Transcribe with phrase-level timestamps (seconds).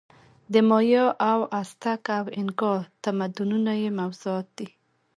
[0.51, 4.67] د مایا او ازتک او اینکا تمدنونه یې موضوعات دي.